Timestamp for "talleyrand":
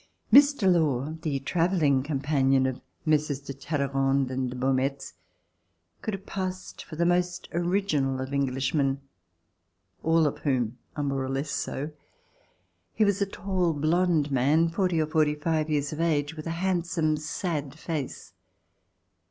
3.53-4.31